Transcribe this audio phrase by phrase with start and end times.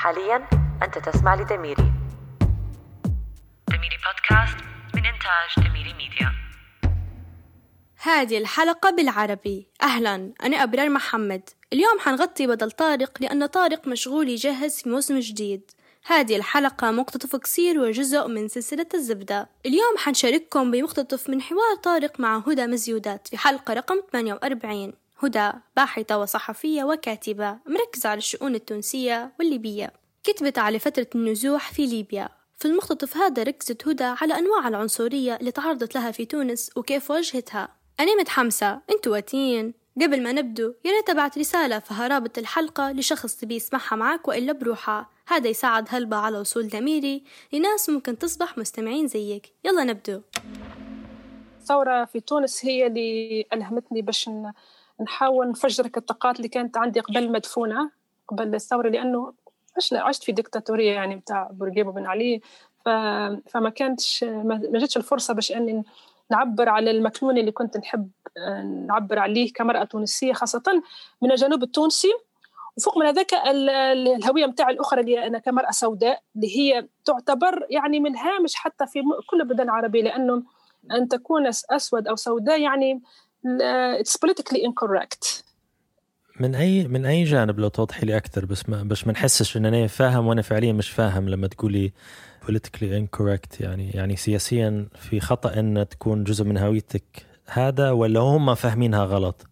[0.00, 0.48] حاليا
[0.82, 1.92] أنت تسمع لدميري
[3.68, 4.56] دميري بودكاست
[4.94, 6.32] من إنتاج دميري ميديا
[8.02, 9.68] هذه الحلقة بالعربي.
[9.82, 11.42] أهلا أنا أبرار محمد.
[11.72, 15.70] اليوم حنغطي بدل طارق لأن طارق مشغول يجهز في موسم جديد.
[16.06, 19.48] هذه الحلقة مقتطف قصير وجزء من سلسلة الزبدة.
[19.66, 24.92] اليوم حنشارككم بمقتطف من حوار طارق مع هدى مزيودات في حلقة رقم 48
[25.22, 29.92] هدى باحثة وصحفية وكاتبة مركزة على الشؤون التونسية والليبية.
[30.24, 32.28] كتبت على فترة النزوح في ليبيا.
[32.58, 37.68] في المقتطف هذا ركزت هدى على أنواع العنصرية اللي تعرضت لها في تونس وكيف واجهتها.
[38.00, 39.74] أنا متحمسة أنتوا واتين.
[40.02, 44.52] قبل ما نبدو يا ريت ابعت رسالة فيها رابط الحلقة لشخص تبي يسمعها معك وإلا
[44.52, 45.10] بروحها.
[45.28, 49.54] هذا يساعد هلبة على وصول ضميري لناس ممكن تصبح مستمعين زيك.
[49.64, 50.20] يلا نبدو.
[51.60, 54.28] الثورة في تونس هي اللي ألهمتني باش
[55.02, 57.90] نحاول نفجرك الطاقات اللي كانت عندي قبل مدفونة
[58.28, 59.32] قبل الثورة لأنه
[59.92, 62.40] عشت في ديكتاتورية يعني بتاع بورقيبة بن علي.
[63.50, 65.84] فما كانتش ما جاتش الفرصة باش أني
[66.30, 70.82] نعبر على المكنون اللي كنت نحب آه، نعبر عليه كمرأة تونسية خاصة
[71.22, 72.12] من الجنوب التونسي.
[72.76, 78.16] وفوق من هذاك الهوية متاع الأخرى اللي أنا كمرأة سوداء اللي هي تعتبر يعني من
[78.16, 80.42] هامش حتى في كل البلدان العربية لأنه
[80.90, 83.00] أن تكون أسود أو سوداء يعني
[84.00, 85.42] it's politically incorrect
[86.40, 89.66] من أي من أي جانب لو توضحي لي أكثر بس ما بس ما نحسش إن
[89.66, 91.92] أنا فاهم وأنا فعليا مش فاهم لما تقولي
[92.44, 98.54] politically incorrect يعني يعني سياسيا في خطأ إن تكون جزء من هويتك هذا ولا هم
[98.54, 99.46] فاهمينها غلط؟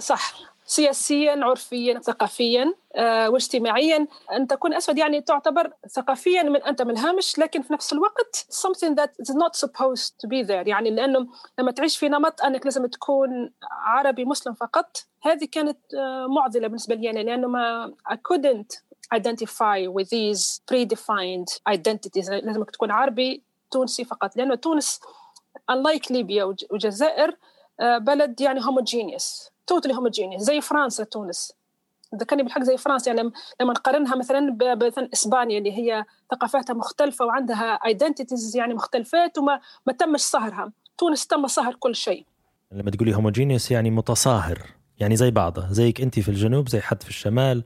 [0.00, 4.06] صح سياسيا عرفيا ثقافيا آه، واجتماعيا.
[4.32, 8.94] أن تكون أسود يعني تعتبر ثقافيا من أنت من الهامش لكن في نفس الوقت something
[8.94, 10.68] that is not supposed to be there.
[10.68, 11.26] يعني لأنه
[11.58, 16.94] لما تعيش في نمط أنك لازم تكون عربي مسلم فقط هذه كانت آه، معضلة بالنسبة
[16.94, 18.82] لي يعني لأنه ما I couldn't
[19.14, 22.30] identify with these predefined identities.
[22.30, 24.36] لازمك تكون عربي تونسي فقط.
[24.36, 25.00] لأنه تونس
[25.72, 27.36] unlike ليبيا والجزائر
[27.80, 31.52] بلد يعني homogeneous توتالي هوموجينيوس زي فرنسا تونس.
[32.16, 37.78] ذكرني بالحق زي فرنسا يعني لما نقارنها مثلا مثلا إسبانيا اللي هي ثقافاتها مختلفة وعندها
[37.86, 42.26] identities يعني مختلفات وما ما تمش صهرها تونس تم صهر كل شيء.
[42.72, 44.58] لما تقولي homogeneous يعني متصاهر
[44.98, 45.68] يعني زي بعضها.
[45.70, 47.64] زيك انت في الجنوب زي حد في الشمال.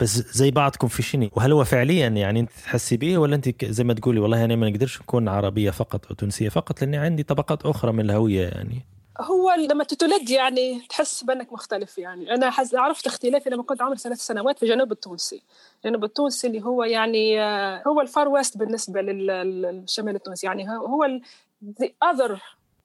[0.00, 3.84] بس زي بعضكم في شنو؟ وهل هو فعليا يعني انت تحسي به ولا انت زي
[3.84, 7.66] ما تقولي والله أنا ما نقدرش نكون عربية فقط أو تونسية فقط؟ لأني عندي طبقات
[7.66, 8.86] أخرى من الهوية يعني.
[9.20, 12.34] هو لما تتولد يعني تحس بأنك مختلف يعني.
[12.34, 15.42] أنا حز عرفت اختلافي لما كنت عمري ثلاث سنوات في الجنوب التونسي.
[15.84, 21.20] الجنوب التونسي اللي هو يعني آه، هو ال Far West بالنسبة للشمال التونسي يعني هو
[21.80, 22.38] the other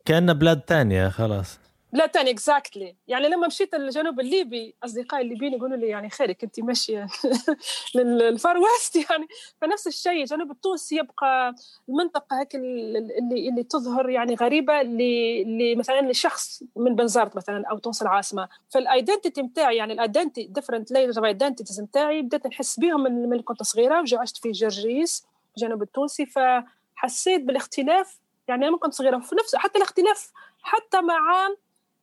[0.05, 1.59] كأنه بلاد ثانية خلاص.
[1.93, 6.59] لا تاني exactly يعني لما مشيت الجنوب الليبي أصدقائي الليبيين يقولوا لي يعني خيرك أنت
[6.59, 7.07] ماشية
[7.95, 9.27] لل Far West يعني.
[9.61, 11.55] فنفس الشيء الجنوب التونسي يبقى
[11.89, 18.01] المنطقة هيك اللي اللي تظهر يعني غريبة اللي مثلا لشخص من بنزرت مثلا أو تونس
[18.01, 18.49] العاصمة.
[18.69, 23.29] فال identity نتاعي يعني ال identity different layers of identities نتاعي بديت نحس بهم من,
[23.29, 25.25] من كنت صغيرة وعشت في جرجيس
[25.57, 30.31] الجنوب التونسي فحسيت بالاختلاف يعني أنا كنت صغيرة في نفس حتى الاختلاف
[30.61, 31.47] حتى مع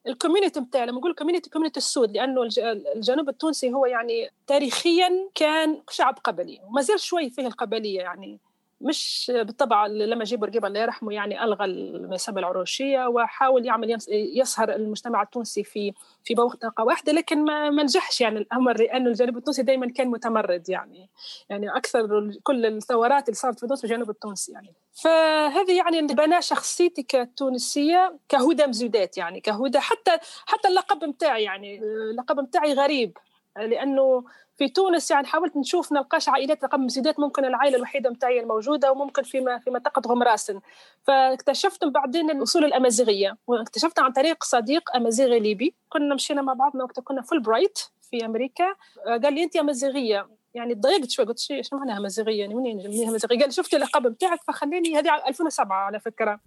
[0.09, 2.49] ال community بتاعي لما أقول community community السود لأنه
[2.97, 8.41] الجنوب التونسي هو يعني تاريخيا كان شعب قبلي وما زال شوي فيه القبلية يعني.
[8.81, 11.67] مش بالطبع لما جيب رقيبة الله يرحمه يعني ألغى
[12.09, 15.93] ما يسمى العروشية وحاول يعمل يصهر المجتمع التونسي في
[16.25, 20.69] في بوتقه واحدة لكن ما, ما نجحش يعني الأمر لأنه الجنوب التونسي دائما كان متمرد
[20.69, 21.11] يعني
[21.49, 24.75] يعني أكثر كل الثورات اللي صارت في تونس في الجنوب التونسي يعني.
[25.03, 32.41] فهذه يعني بنى شخصيتي كتونسية كهدى مزودات يعني كهدى حتى حتى اللقب نتاعي يعني اللقب
[32.41, 33.19] نتاعي غريب.
[33.59, 34.25] لأنه
[34.59, 39.23] في تونس يعني حاولت نشوف نلقاش عائلات رقم مزيدات ممكن العائلة الوحيدة متاعي الموجودة وممكن
[39.23, 40.61] في في منطقه غمراسن
[41.03, 45.75] فاكتشفت بعدين الأصول الأمازيغية واكتشفت عن طريق صديق أمازيغي ليبي.
[45.89, 47.79] كنا مشينا مع بعضنا وقت كنا في البرايت
[48.11, 48.65] في أمريكا.
[49.07, 53.39] قال لي أنت أمازيغية يعني تضايقت شوي قلت شو معناها أمازيغية؟ يعني منين منين أمازيغية؟
[53.39, 56.41] قال شفت اللقب بتاعك فخليني هذه 2007 على فكرة.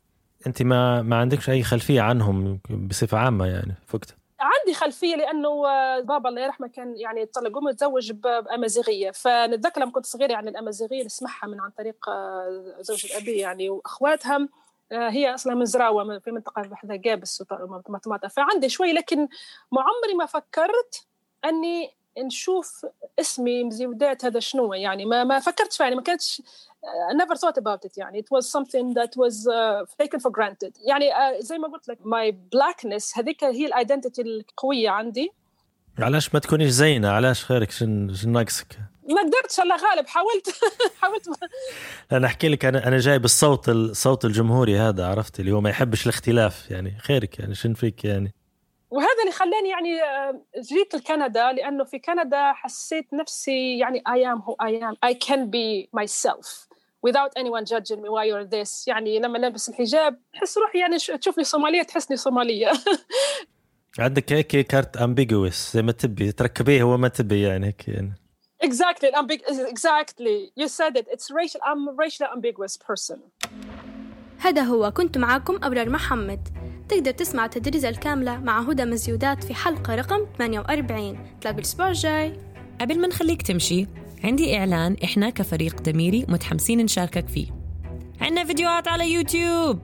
[0.47, 4.20] أنت ما ما عندكش أي خلفية عنهم بصفة عامة يعني فقط؟
[4.61, 5.61] عندي خلفية لأنه
[5.99, 9.11] بابا الله يرحمه كان يعني طلق امه تزوج بأمازيغية.
[9.11, 14.49] فنتذكر لما كنت صغيرة يعني الأمازيغية نسمعها من عن طريق آه، زوجة ابي يعني وأخواتها.
[14.91, 19.27] آه، هي أصلا من زراوة في منطقة بحذا جابس ومطماطه فعندي شوي لكن
[19.71, 21.05] ما عمري ما فكرت
[21.45, 22.85] أني نشوف
[23.19, 25.05] اسمي مزيودات هذا شنو يعني.
[25.05, 26.41] ما ما فكرتش يعني ما كانتش
[26.83, 28.21] I never thought about it يعني.
[28.21, 30.73] It was something that was uh, taken for granted.
[30.87, 35.31] يعني uh, زي ما قلت لك my blackness هذيك هي الايدنتيتي القوية عندي.
[35.99, 38.79] علاش ما تكونيش زينة؟ علاش خيرك؟ شن شن ناقصك؟
[39.09, 40.07] ما قدرتش الله غالب.
[40.07, 40.47] حاولت.
[41.01, 41.29] حاولت
[42.11, 46.03] أنا أحكي لك أنا أنا جاي بالصوت الصوت الجمهوري هذا عرفت؟ اللي هو ما يحبش
[46.03, 46.97] الاختلاف يعني.
[46.99, 47.55] خيرك يعني.
[47.55, 48.33] شن فيك يعني؟
[48.91, 54.41] وهذا اللي خلاني يعني آه، جيت لكندا لأنه في كندا حسيت نفسي يعني I am
[54.41, 54.95] who I am.
[55.09, 56.70] I can be myself.
[57.07, 58.87] Without anyone judging me why you're this.
[58.87, 62.71] يعني لما لابس الحجاب تحس روحي يعني تشوفني صومالية تحسني صومالية.
[63.99, 68.13] عندك هيك كارت امبيجوس زي ما تبي تركبيه هو ما تبي يعني هيك يعني.
[68.63, 69.09] Exactly
[69.75, 70.51] exactly.
[70.55, 71.07] You said it.
[71.13, 73.19] It's racial I'm a racially ambiguous person.
[74.39, 76.47] هذا هو كنت معاكم أبرار محمد.
[76.89, 82.33] تقدر تسمع التدريزة الكاملة مع هدى مزيودات في حلقة رقم 48 تلاقي الأسبوع الجاي
[82.81, 83.87] قبل ما نخليك تمشي
[84.23, 87.47] عندي إعلان إحنا كفريق دميري متحمسين نشاركك فيه.
[88.21, 89.81] عندنا فيديوهات على يوتيوب.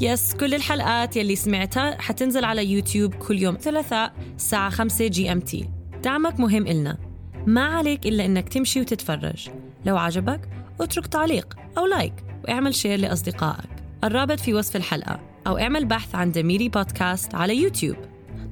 [0.00, 5.70] yes كل الحلقات يلي سمعتها حتنزل على يوتيوب كل يوم ثلاثاء الساعة 5 GMT
[6.02, 6.98] دعمك مهم إلنا.
[7.46, 9.48] ما عليك إلا إنك تمشي وتتفرج.
[9.86, 10.48] لو عجبك
[10.80, 12.14] اترك تعليق أو like
[12.44, 13.70] واعمل share لأصدقائك.
[14.04, 15.20] الرابط في وصف الحلقة.
[15.46, 17.96] أو اعمل بحث عن دميري بودكاست على يوتيوب.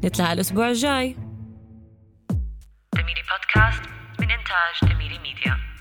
[0.04, 1.16] نتلاقى الأسبوع الجاي.
[2.94, 3.91] دميري بودكاست
[4.52, 5.71] من إنتاج دميري ميديا